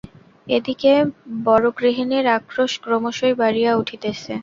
[0.47, 0.91] এদিকে
[1.45, 4.33] বড়োগৃহিণীর আক্রোশ ক্রমশই বাড়িয়া উঠিতেছে।